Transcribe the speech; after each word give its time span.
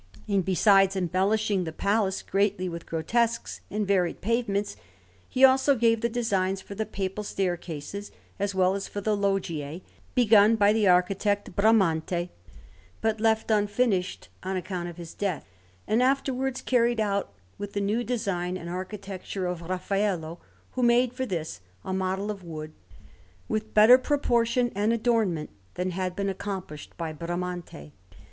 And 0.27 0.43
besides 0.43 0.95
embellishing 0.95 1.63
the 1.63 1.71
Palace 1.71 2.23
greatly 2.23 2.67
with 2.67 2.87
grotesques 2.87 3.61
and 3.69 3.85
varied 3.87 4.19
pavements, 4.19 4.75
he 5.29 5.45
also 5.45 5.75
gave 5.75 6.01
the 6.01 6.09
designs 6.09 6.59
for 6.59 6.73
the 6.73 6.87
Papal 6.87 7.23
staircases, 7.23 8.11
as 8.39 8.55
well 8.55 8.73
as 8.73 8.87
for 8.87 8.99
the 8.99 9.15
loggie 9.15 9.83
begun 10.15 10.55
by 10.55 10.73
the 10.73 10.87
architect 10.87 11.55
Bramante, 11.55 12.29
but 12.99 13.21
left 13.21 13.51
unfinished 13.51 14.29
on 14.41 14.57
account 14.57 14.89
of 14.89 14.97
his 14.97 15.13
death, 15.13 15.45
and 15.85 16.01
afterwards 16.01 16.63
carried 16.63 16.99
out 16.99 17.33
with 17.59 17.73
the 17.73 17.79
new 17.79 18.03
design 18.03 18.57
and 18.57 18.71
architecture 18.71 19.45
of 19.45 19.61
Raffaello, 19.69 20.39
who 20.71 20.81
made 20.81 21.13
for 21.13 21.27
this 21.27 21.61
a 21.85 21.93
model 21.93 22.31
of 22.31 22.43
wood 22.43 22.73
with 23.47 23.75
better 23.75 23.99
proportion 23.99 24.71
and 24.73 24.91
adornment 24.93 25.51
than 25.75 25.91
had 25.91 26.15
been 26.15 26.27
accomplished 26.27 26.97
by 26.97 27.13
Bramante. 27.13 27.91